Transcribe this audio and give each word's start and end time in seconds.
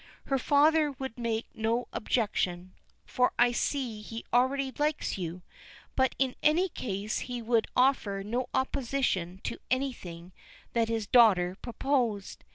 Her 0.25 0.39
father 0.39 0.91
would 0.93 1.19
make 1.19 1.45
no 1.53 1.87
objection, 1.93 2.73
for 3.05 3.33
I 3.37 3.51
see 3.51 4.01
he 4.01 4.25
already 4.33 4.73
likes 4.79 5.15
you; 5.15 5.43
but 5.95 6.15
in 6.17 6.33
any 6.41 6.69
case 6.69 7.19
he 7.19 7.39
would 7.39 7.67
offer 7.75 8.23
no 8.25 8.49
opposition 8.51 9.39
to 9.43 9.59
anything 9.69 10.33
that 10.73 10.89
his 10.89 11.05
daughter 11.05 11.55
proposed. 11.61 12.43